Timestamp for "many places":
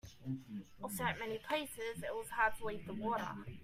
1.19-1.97